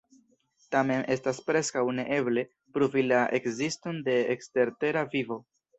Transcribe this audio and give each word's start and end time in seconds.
Tamen 0.75 1.03
estas 1.15 1.41
preskaŭ 1.51 1.83
ne 1.99 2.07
eble, 2.17 2.47
pruvi 2.79 3.07
la 3.13 3.23
ekziston 3.41 4.05
de 4.11 4.19
ekstertera 4.37 5.11
vivo. 5.17 5.45